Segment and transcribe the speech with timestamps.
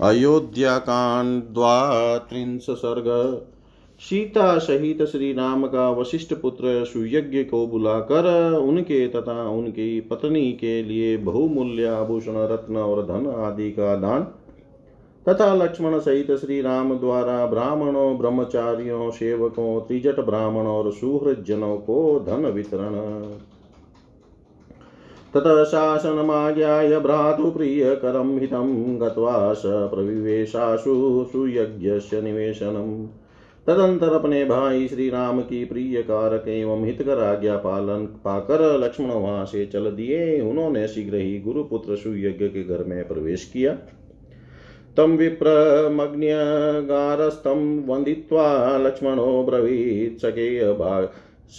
[0.00, 3.04] अयोध्याकांड द्वात्रिंश सर्ग
[4.00, 10.82] सीता सहित श्री राम का वशिष्ठ पुत्र सुयज्ञ को बुलाकर उनके तथा उनकी पत्नी के
[10.82, 14.22] लिए बहुमूल्य आभूषण, रत्न और धन आदि का दान
[15.26, 22.46] तथा लक्ष्मण सहित श्री राम द्वारा ब्राह्मणों, ब्रह्मचारियों, सेवकों, त्रिजट ब्राह्मण और सुहृजनों को धन
[22.46, 22.94] वितरण।
[25.34, 33.06] ततः शासनमाज्ञाय भ्रातुप्रियकरं हितं गत्वा स प्रविवेशाशु सुयज्ञस्य निवेशनम्
[33.66, 39.44] तदंतर अपने भाई श्री राम की प्रिय कारक एवं हितकर आज्ञा पालन पाकर लक्ष्मण वहाँ
[39.44, 43.78] से चल दिए। उन्होंने शीघ्र ही गुरुपुत्र सुयज्ञ के घर में प्रवेश किया।
[44.96, 50.72] तम विप्रमग्न्यगारस्तं वन्दित्वा लक्ष्मणो ब्रवीत् सखे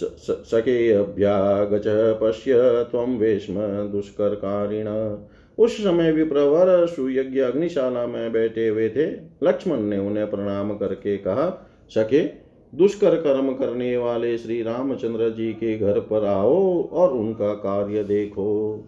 [0.02, 1.84] भाग सखेऽभ्यागच
[2.22, 2.52] पश्य
[2.90, 3.54] त्वं वेश्म
[3.92, 5.16] दुष्करकारिण।
[5.58, 9.06] उस समय विप्रवर सुयज्ञ अग्निशाला में बैठे हुए थे।
[9.42, 15.78] लक्ष्मण ने उन्हें प्रणाम करके कहा सके दुष्कर कर्म करने वाले श्री रामचंद्र जी के
[15.78, 18.84] घर पर आओ और उनका कार्य देखो।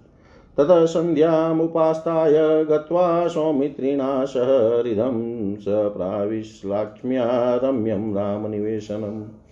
[0.58, 9.45] ततः सन्ध्यामुपास्ताय गत्वा सौमित्रिणा सह हृदं स प्राविश्लाक्ष्म्या रम्यं रामनिवेशनम्।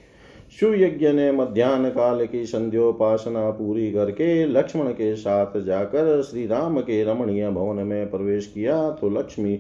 [0.61, 7.03] सुयज्ञ ने मध्यान्ह काल की संध्योपासना पूरी करके लक्ष्मण के साथ जाकर श्री राम के
[7.05, 9.57] रमणीय भवन में प्रवेश किया तो लक्ष्मी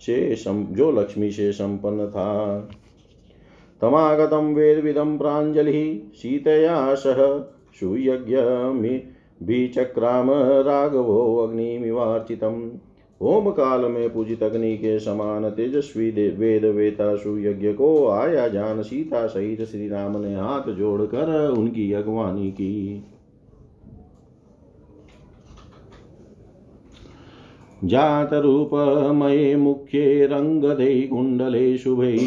[0.00, 2.58] से जो लक्ष्मी से संपन्न था।
[3.80, 7.22] तमागतम वेद विदम प्राजलि सीतया सह
[7.80, 8.36] सुयज्ञ
[9.68, 10.30] चक्राम
[10.62, 12.70] राघवो अग्निमिवार्चितम्।
[13.22, 19.26] होम काल में पूजित अग्नि के समान तेजस्वी वेद वेता सुयज्ञ को आया जान सीता
[19.26, 23.04] सहित श्री राम ने हाथ जोड़कर उनकी अगवानी की।
[27.84, 32.18] जात रूप जातरूपमये मुख्ये रङ्गदे कुण्डले शुभै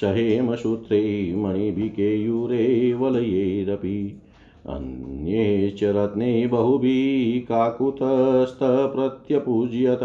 [0.00, 4.20] सहेमसूत्रे मणिभिकेयूरे वलयैरपि।
[4.66, 10.00] अन्ये च रत्ने बहुभिः काकुतस्थप्रत्यपूज्यत।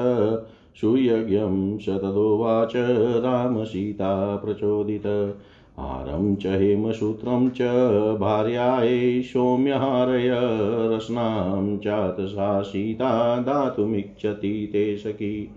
[0.81, 2.73] सुयज्ञं स तदोवाच
[3.23, 5.37] रामसीता प्रचोदित।
[5.77, 7.61] हारं च हेमसूत्रं च
[8.19, 10.31] भार्यायै सौम्यहारय
[10.95, 15.49] रस्नां चात सा सीता दातुमिच्छति ते सखी।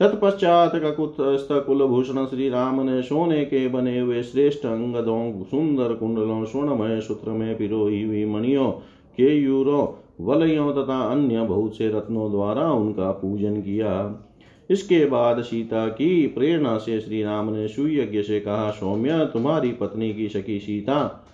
[0.00, 7.00] तत्पश्चात ककुत्स्थ कुलभूषण श्री राम ने सोने के बने हुए श्रेष्ठ अंगदों, सुंदर कुंडलों, स्वर्णमय
[7.00, 8.70] सूत्र में पिरोही हुई मणियों,
[9.16, 9.86] केयूरों,
[10.24, 14.22] वलयों तथा अन्य बहुत से रत्नों द्वारा उनका पूजन किया।
[14.70, 20.12] इसके बाद सीता की प्रेरणा से श्री राम ने सुयज्ञ से कहा, सौम्य, तुम्हारी पत्नी
[20.14, 21.26] की सखी सीता,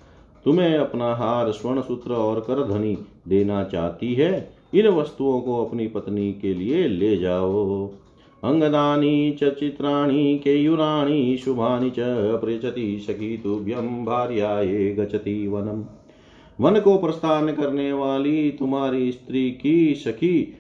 [0.44, 2.99] तुम्हें अपना हार स्वर्ण सूत्र और करधनी
[3.29, 7.91] देना चाहती है। इन वस्तुओं को अपनी पत्नी के लिए ले जाओ।
[8.44, 11.94] अङ्गदानि च, चित्राणि, केयुराणि, शुभानि च
[12.42, 15.84] पृच्छति सखी तुभ्यं गच्छति वनम
[16.60, 20.54] वन को प्रस्थान करने वाली तुम्हारी स्त्री की सखी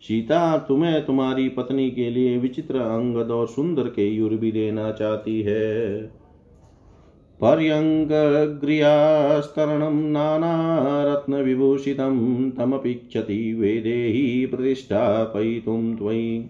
[0.00, 5.42] सीता तुम्हें तुम्हारी पत्नी के लिए विचित्र अंगद और सुंदर के युर भी देना चाहती
[5.42, 6.10] है।
[7.40, 16.44] पर्यङ्कग्रियास्तरणं नानारत्नविभूषितं तमपीक्षति वेदेहि प्रतिष्ठापयितुं त्वयि।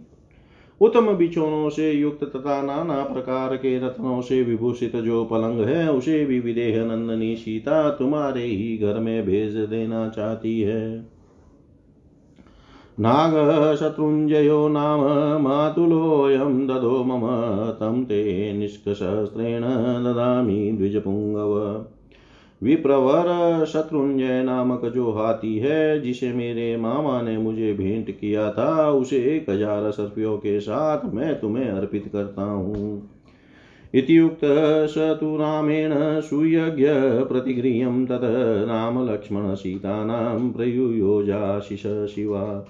[0.84, 6.24] उत्तम बिछोनों से युक्त तथा नाना प्रकार के रत्नों से विभूषित जो पलंग है, उसे
[6.24, 11.14] भी विदेह नंदनी सीता तुम्हारे ही घर में भेज देना चाहती है।
[13.00, 13.32] नाग
[13.76, 15.00] शत्रुञ्जयो नाम
[15.42, 17.22] मातुलोऽयं ददो मम,
[17.70, 19.62] तं ते निष्कशस्त्रेण
[20.04, 21.84] ददामि द्विजपुङ्गव
[22.62, 29.16] विप्रवर शत्रुंजय नामक जो हाथी है, जिसे मेरे मामा ने मुझे भेंट किया था, उसे
[29.36, 33.10] एक हज़ार सर्पियों के साथ मैं तुम्हें अर्पित करता हूँ।
[33.94, 34.40] इत्युक्त
[34.90, 36.86] स तु रामेण सुयज्ञ
[37.24, 38.24] प्रतिगृह्यं तत्
[38.68, 41.82] रामलक्ष्मणसीतानां प्रयुयोजाशिष
[42.14, 42.66] शिवा।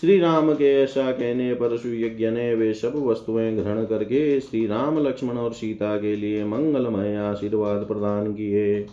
[0.00, 4.98] श्री राम के ऐसा कहने पर सुयज्ञ ने वे सब वस्तुएँ ग्रहण करके श्री राम
[4.98, 8.86] लक्ष्मण और सीता के लिए मंगलमय आशीर्वाद प्रदान किए।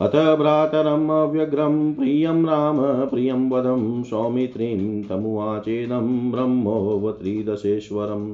[0.00, 8.26] अथ भ्रातरम् अव्यग्रं प्रियं राम प्रियं वदं सौमित्रीं तमुवाचेदं ब्रह्मोऽवत्रिदशेश्वरम्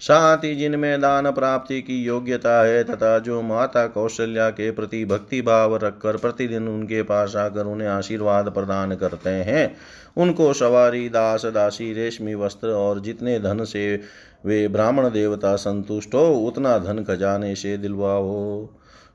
[0.01, 5.41] साथ ही जिनमें दान प्राप्ति की योग्यता है तथा जो माता कौशल्या के प्रति भक्ति
[5.41, 9.75] भाव रखकर प्रतिदिन उनके पास आकर उन्हें आशीर्वाद प्रदान करते हैं,
[10.17, 13.99] उनको सवारी, दास, दासी, रेशमी वस्त्र और जितने धन से
[14.45, 18.67] वे ब्राह्मण देवता संतुष्ट हो, उतना धन खजाने से दिलवाओ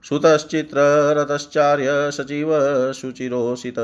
[0.05, 2.49] सुतश्चित्ररतश्चार्य सचिव
[2.93, 3.75] शुचिरोषित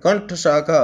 [0.03, 0.83] कंठ शाखा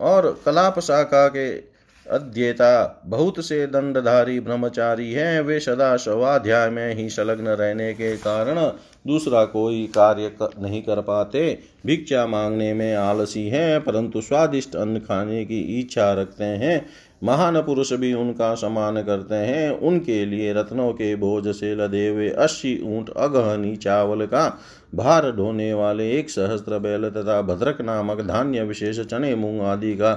[0.00, 1.75] और कलाप शाखा के
[2.10, 8.60] अध्येता बहुत से दंडधारी ब्रह्मचारी हैं। वे सदा स्वाध्याय में ही संलग्न रहने के कारण
[9.06, 14.98] दूसरा कोई कार्य कर, नहीं कर पाते। भिक्षा मांगने में आलसी हैं परंतु स्वादिष्ट अन्न
[14.98, 16.86] खाने की इच्छा रखते हैं।
[17.24, 22.28] महान पुरुष भी उनका सम्मान करते हैं। उनके लिए रत्नों के बोझ से लदे हुए
[22.30, 24.48] अस्सी ऊँट अगहनी चावल का
[24.94, 30.12] भार ढोने वाले एक सहस्त्र बैल तथा भद्रक नामक धान्य विशेष चने मूंग आदि का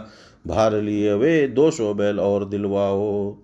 [0.48, 3.36] भार लिए वे दो सौ बैल और दिलवाओ।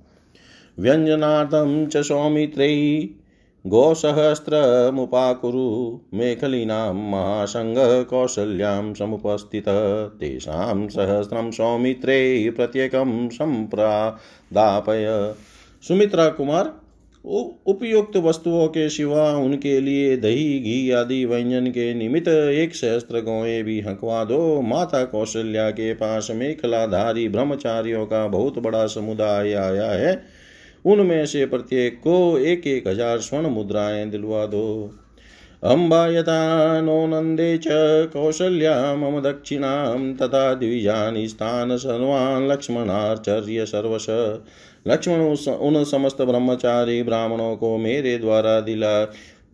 [0.79, 3.07] व्यंजनाथम च सौमित्रैः
[3.65, 13.29] गोसहस्रमुपाकुरु मेखलीनां महासङ्गः कौसल्यां समुपस्थितः। तेषां सहस्रं सौमित्रे प्रत्येकं
[15.83, 16.84] सुमित्रा कुमार
[17.25, 23.63] उपयुक्त वस्तुओं के सिवा उनके लिए दही, घी आदि व्यंजन के निमित्त एक सहस्त्र गौएँ
[23.63, 30.23] भी हंकवा दो। माता कौशल्या के पास मेखलाधारी ब्रह्मचारियों का बहुत बड़ा समुदाय आया है।
[30.85, 34.91] उनमें से प्रत्येक को एक एक हज़ार स्वर्ण मुद्राएँ दिलवा दो।
[35.65, 37.67] अम्बा यथा नो नंदे च
[38.13, 44.05] कौशल्या मम दक्षिणां तथा द्विजानि स्थान सर्वान् लक्ष्मणार्चर्य सर्वश।
[44.87, 45.21] लक्ष्मण
[45.59, 49.03] उन समस्त ब्रह्मचारी ब्राह्मणों को मेरे द्वारा दिला।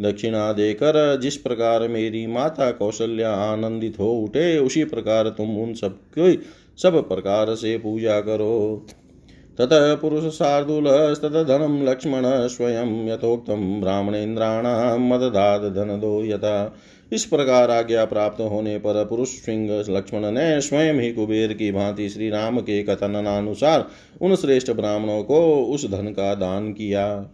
[0.02, 6.00] दक्षिणा देकर जिस प्रकार मेरी माता कौशल्या आनंदित हो, उठे, उसी प्रकार तुम उन सब
[6.78, 8.86] सब प्रकार से पूजा करो।
[9.60, 16.76] ततः पुरुषशार्दूलस्तदधनं लक्ष्मण स्वयं यथोक्तं ब्राह्मणेन्द्राणां मददाद धनदो यथा
[17.14, 22.10] इस प्रकार आज्ञा प्राप्त होने पर पुरुष सिंह लक्ष्मण ने स्वयं ही कुबेर की भांति
[22.10, 23.88] श्री राम के कथनानुसार
[24.22, 27.30] उन श्रेष्ठ ब्राह्मणों को उस धन का दान किया।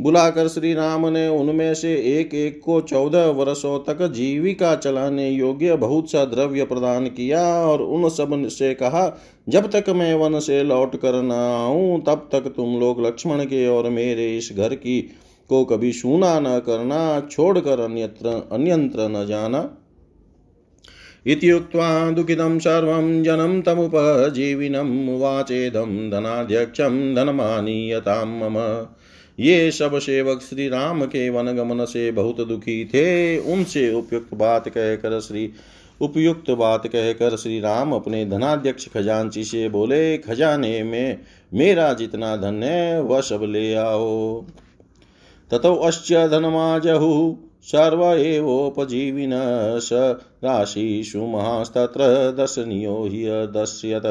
[0.00, 5.76] बुलाकर श्री राम ने उनमें से एक एक को चौदह वर्षों तक जीविका चलाने योग्य
[5.76, 10.96] बहुत सा द्रव्य प्रदान किया और उन सबसे कहा, जब तक मैं वन से लौट
[10.96, 15.10] कर न आऊँ, तब तक तुम लोग लक्ष्मण के और मेरे इस घर की
[15.48, 19.78] को कभी सूना न करना, छोड़कर अन्यत्र, अन्यंत्र न जाना।
[21.26, 28.86] इत्युक्त्वा दुःखितं सर्वं जनं तमुपजीविनम् उवाचेदं धनाध्यक्षं धनमानीयतां मम।
[29.38, 35.20] ये सब सेवक श्री राम के वनगमन से बहुत दुखी थे। उनसे उपयुक्त बात कहकर
[35.20, 35.52] श्री,
[36.00, 41.20] उपयुक्त बात कहकर श्री राम अपने धनाध्यक्ष खजांची से बोले, खजाने में
[41.54, 44.44] मेरा जितना धन है, वह सब ले आओ।
[45.50, 49.30] ततो अश्च धनमाजहु सर्व एवोपजीविन
[49.80, 49.90] स
[50.44, 54.02] राशिषु महास्तत्र दर्शनीयो हि दस्यत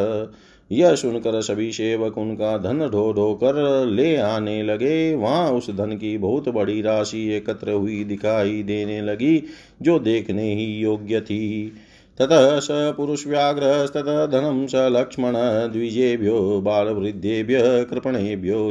[0.71, 5.91] यह सुनकर सभी सेवक उनका धन ढो ढो कर ले आने लगे। वहाँ उस धन
[5.91, 9.43] की बहुत बड़ी राशि एकत्र हुई दिखाई देने लगी,
[9.81, 11.71] जो देखने ही योग्य थी।
[12.19, 15.33] ततः स पुरुषव्याघ्रस्तत धनं स लक्ष्मण
[15.71, 18.69] द्विजेभ्यो बालवृद्धेभ्य कृपणेभ्यो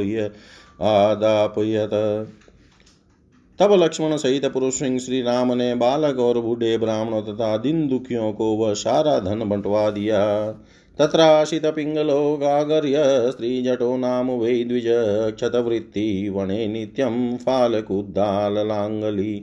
[0.81, 1.89] आदापयत।
[3.59, 8.31] तब लक्ष्मण सहित पुरुष सिंह श्री राम ने बालक और बूढ़े ब्राह्मणों तथा दिन दुखियों
[8.33, 10.23] को वह सारा धन बंटवा दिया।
[10.99, 14.87] तत्राशितपिङ्गलो गागर्य स्त्रीजटो नाम वै द्विज
[15.35, 19.33] क्षतवृत्ति वने नित्यं फालकुद्दाललाङ्गली।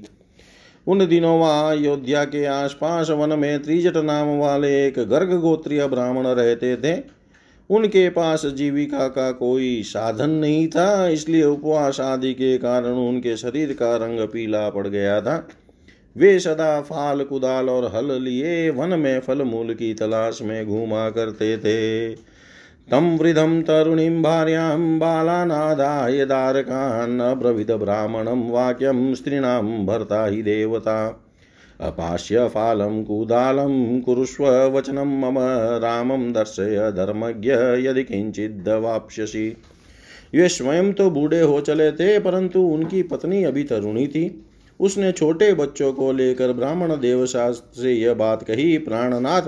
[0.86, 6.26] उन दिनों वहाँ अयोध्या के आसपास वन में त्रिजट नाम वाले एक गर्ग गोत्रीय ब्राह्मण
[6.26, 6.94] रहते थे।
[7.70, 13.72] उनके पास जीविका का कोई साधन नहीं था, इसलिए उपवास आदि के कारण उनके शरीर
[13.72, 15.36] का रंग पीला पड़ गया था।
[16.20, 21.10] वे सदा फाल कुदाल और हल लिए वन में फल मूल की तलाश में घूमा
[21.10, 22.14] करते थे।
[22.88, 31.26] तम वृद्धम तरुणीं भार्यां बालानादाय ब्राह्मणं वाक्यं स्त्रीणां भर्ता हि देवता।
[31.80, 35.38] अपास्य फालं कुदालं कुरुष्व वचनं मम
[35.82, 39.56] रामं दर्शय धर्मज्ञ यदि किञ्चिद्वाप्स्यसि
[40.34, 44.44] वे स्वयं तो बूढ़े हो चले थे, परंतु उनकी पत्नी अभी तरुणी थी।
[44.80, 49.42] उसने छोटे बच्चों को लेकर ब्राह्मण देवशास्त्र से यह बात कही, प्राणनाथ,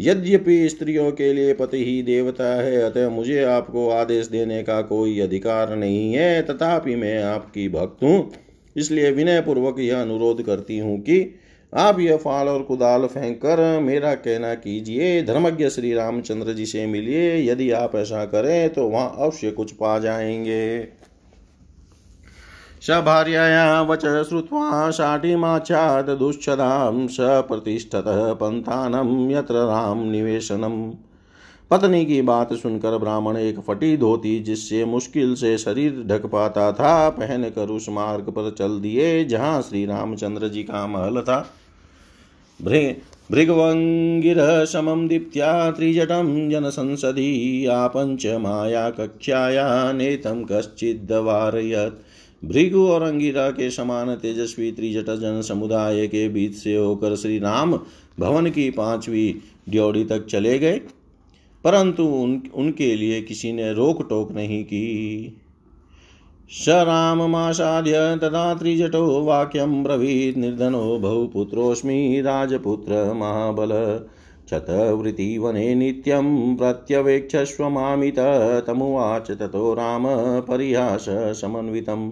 [0.00, 5.20] यद्यपि स्त्रियों के लिए पति ही देवता है, अतः मुझे आपको आदेश देने का कोई
[5.20, 8.30] अधिकार नहीं है, तथापि मैं आपकी भक्त हूँ।
[8.76, 11.34] इसलिए विनय पूर्वक यह अनुरोध करती हूँ कि
[11.74, 16.86] आप यह फाल और कुदाल फेंक कर मेरा कहना कीजिए। धर्मज्ञ श्री रामचंद्र जी से
[16.86, 20.80] मिलिए। यदि आप ऐसा करें तो वहाँ अवश्य कुछ पा जाएँगे।
[22.82, 30.90] स भार्यया वच श्रुत्वा शाटिमाच्छाद दुश्चदां स प्रतिष्ठतः पन्थानं यत्र राम निवेशनम्।
[31.70, 37.08] पत्नी की बात सुनकर ब्राह्मण एक फटी धोती, जिससे मुश्किल से शरीर ढक पाता था
[37.10, 41.38] पहन कर उस मार्ग पर चल दिए, जहाँ श्री रामचंद्र जी का महल था।
[43.30, 52.02] भृगवङ्गिरः समं दीप्त्या त्रिजटं जनसंसदि आपञ्च माया कक्षाया नेतं कश्चिद्वारयत्
[52.44, 57.78] भृगु और अंगिरा के समान तेजस्वी त्रिजट जन समुदाय के बीच से होकर श्री राम
[58.20, 59.34] भवन की पांचवी
[59.68, 60.80] ड्योड़ी तक चले गए,
[61.64, 65.36] परंतु उन, उनके लिए किसी ने रोक टोक नहीं की।
[66.50, 67.92] स राममासाद्य
[68.22, 73.70] तदा त्रिजटो वाक्यं ब्रवीत् निर्धनो बहुपुत्रोऽस्मि राजपुत्र महाबल।
[74.50, 78.18] शतवृत्तिवने नित्यं प्रत्यवेक्षस्व मामित
[78.66, 80.04] तमुवाच ततो राम
[80.40, 82.10] परिहाससमन्वितम्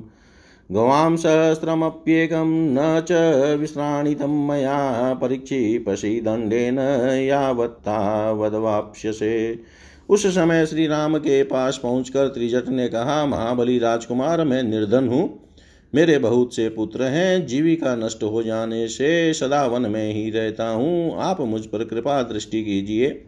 [0.73, 3.13] गवां सहस्रमप्येकं न च
[3.61, 6.79] विश्राणितं मया परीक्षिपसि दण्डेन
[7.29, 9.61] यावत्तावदवाप्स्यसे।
[10.09, 15.49] उस समय श्री राम के पास पहुंचकर त्रिजट ने कहा, महाबली राजकुमार, मैं निर्धन हूँ।
[15.95, 20.69] मेरे बहुत से पुत्र हैं। जीविका नष्ट हो जाने से सदा वन में ही रहता
[20.69, 23.25] हूँ। आप मुझ पर कृपा दृष्टि कीजिए।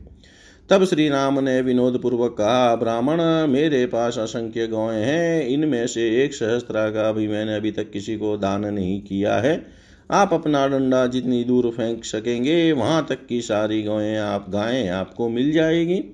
[0.70, 3.20] तब श्री राम ने विनोद पूर्वक कहा, ब्राह्मण,
[3.52, 8.16] मेरे पास असंख्य गौएँ हैं, इनमें से एक सहस्त्रा का भी मैंने अभी तक किसी
[8.16, 9.66] को दान नहीं किया है।
[10.10, 15.28] आप अपना डंडा जितनी दूर फेंक सकेंगे, वहाँ तक की सारी गौएँ आप गायें आपको
[15.28, 16.04] मिल जाएगी।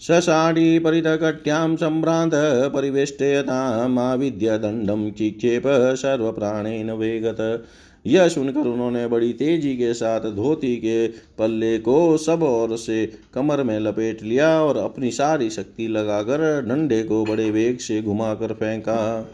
[0.00, 2.32] ससाडी परितकट्यां सम्भ्रान्त
[2.74, 5.62] परिवेष्टयतामाविद्य दण्डं चिक्षेप
[5.96, 7.64] सर्वप्राणेन वेगत।
[8.06, 11.06] यह सुनकर उन्होंने बड़ी तेज़ी के साथ धोती के
[11.38, 17.02] पल्ले को सब ओर से कमर में लपेट लिया और अपनी सारी शक्ति लगाकर डंडे
[17.02, 19.30] को बड़े वेग से घुमाकर फेंका।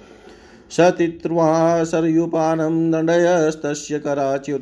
[0.71, 4.61] सतित्वा सरयुपानं दण्डयस्तस्य कराच्युत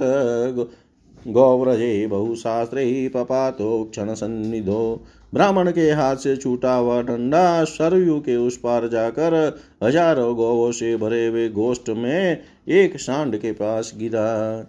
[1.29, 8.87] गौव्रजे बहुशास्त्रे पपातो क्षणसन्निधो ब्राह्मण के हाथ से छूटा हुआ डंडा सरयू के उस पार
[8.88, 9.35] जाकर
[9.85, 14.62] हज़ारों गौवों से भरे हुए गोष्ठ में एक सांड के पास गिरा।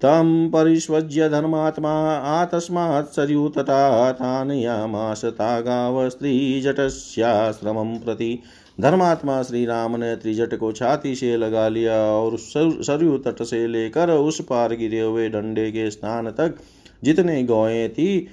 [0.00, 8.38] तम परिस्वज्य धर्मात्मा, आतस्मात् सरयू तथा तानयामास तागाव स्त्रीजटस्याश्रमं प्रति
[8.80, 14.10] धर्मात्मा श्री राम ने त्रिजट को छाती से लगा लिया और सरयू तट से लेकर
[14.10, 16.58] उस पार गिरे हुए डंडे के स्थान तक
[17.04, 18.26] जितने गौएँ थी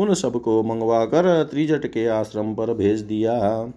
[0.00, 3.72] उन सबको मंगवा कर त्रिजट के आश्रम पर भेज दिया।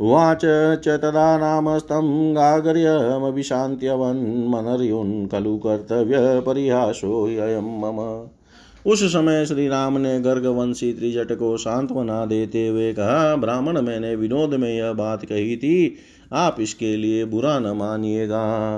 [0.00, 0.40] उवाच
[0.84, 8.28] च तदा नामस्तं गागर्यमभिशान्त्यवन्मनर्युन् खलु कर्तव्यपरिहासोऽयं मम।
[8.86, 14.54] उस समय श्री राम ने गर्गवंशी त्रिजट को सांत्वना देते हुए कहा, ब्राह्मण मैंने विनोद
[14.54, 15.96] में यह बात कही थी,
[16.32, 18.76] आप इसके लिए बुरा न मानिएगा।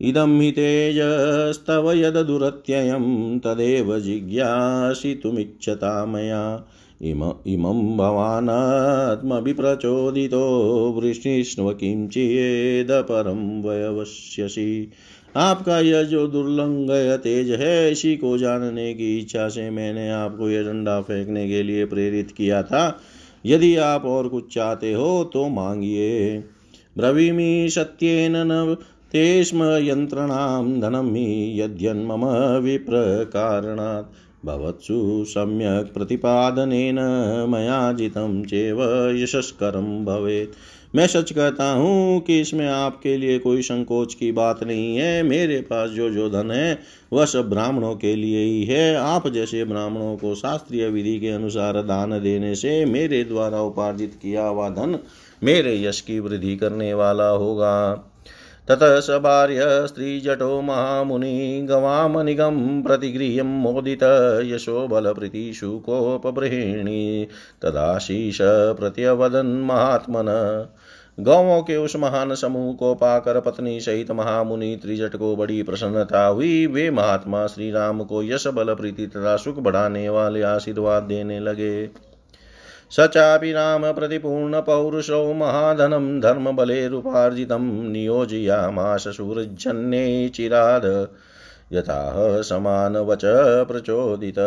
[0.00, 6.66] इदं हि तेजस्तव यददुरत्ययं तदेव जिज्ञासितुमिच्छता मया।
[7.02, 14.90] इम, इमं भवानात्मभिप्रचोदितो वृष्णिष्व किं चेदपरं वयवश्यसि।
[15.36, 20.62] आपका यह जो दुर्लंग तेज है, इसी को जानने की इच्छा से मैंने आपको यह
[20.62, 23.00] डंडा फेंकने के लिए प्रेरित किया था।
[23.46, 26.44] यदि आप और कुछ चाहते हो तो मांगिए।
[26.96, 28.76] ब्रवीमि सत्येन न
[29.12, 32.24] तेष्म यन्त्रणां धनं हि यद्यन्मम
[32.58, 36.98] विप्रकारणात्। भवत्सु सम्यक् प्रतिपादनेन
[37.48, 38.82] मया जितं चेव
[39.16, 44.96] यशस्करं भवेत्। मैं सच कहता हूँ कि इसमें आपके लिए कोई संकोच की बात नहीं
[44.96, 46.78] है। मेरे पास जो जो धन है,
[47.12, 51.82] वह सब ब्राह्मणों के लिए ही है। आप जैसे ब्राह्मणों को शास्त्रीय विधि के अनुसार
[51.82, 54.98] दान देने से मेरे द्वारा उपार्जित किया हुआ धन
[55.42, 58.04] मेरे यश की वृद्धि करने वाला होगा।
[58.70, 63.98] ततः स भार्य स्त्रीजटो महामुनि गवामनिगं प्रतिगृह्यं मोदित
[64.44, 67.28] यशो बलप्रीतिशुकोपबृहिणी
[67.62, 70.68] तदाशीष प्रत्यवदन् महात्मन।
[71.20, 76.66] गौों के उस महान समूह को पाकर पत्नी सहित महामुनि त्रिजट को बड़ी प्रसन्नता हुई।
[76.66, 82.07] वे महात्मा श्री राम को यश बल प्रीति तथा सुख बढ़ाने वाले आशीर्वाद देने लगे।
[82.92, 91.08] स चापि प्रतिपूर्णपौरुषो महाधनं धर्मबलेरुपार्जितं नियोजयामाश सूर्यजन्ये चिराद।
[91.72, 93.20] यथाह समानवच
[93.68, 94.38] प्रचोदित।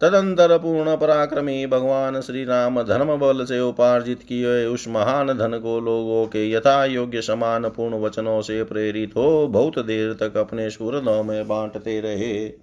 [0.00, 5.80] तदंतर पूर्ण पराक्रमी भगवान श्री राम धर्म बल से उपार्जित किए उस महान धन को
[5.80, 11.22] लोगों के यथा योग्य समान पूर्ण वचनों से प्रेरित हो बहुत देर तक अपने सूरदों
[11.22, 12.61] में बांटते रहे।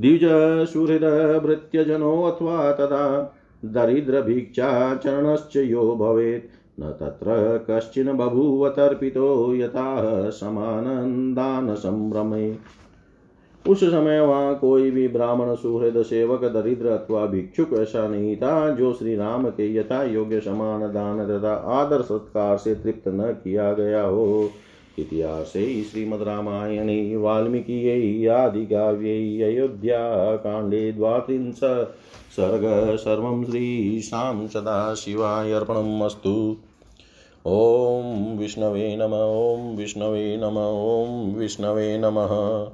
[0.00, 3.34] द्विजसुहृदभृत्यजनोऽथवा तदा
[3.64, 12.56] दरिद्रभिक्षाचरणश्च यो भवेत्। न तत्र कश्चिन् बभूव तर्पितो यथा समानन्दान संभ्रमे
[13.66, 18.92] उस समय वहाँ कोई भी ब्राह्मण, सुहृद, सेवक, दरिद्र अथवा भिक्षुक ऐसा नहीं था जो
[18.92, 24.02] श्री राम के यथा योग्य समान दान तथा आदर सत्कार से तृप्त न किया गया
[24.02, 24.50] हो।
[24.98, 31.58] इतिहासे श्रीमद्रामायणे, वाल्मीकियै, आदिकाव्यै, अयोध्याकाण्डे द्वात्रिंश
[32.36, 36.56] सर्ग सर्वं श्रीशां सदाशिवाय अर्पणम् अस्तु।
[37.46, 42.70] ॐ विष्णवे नम, ॐ विष्णवे नम, ॐ विष्णवे नमः।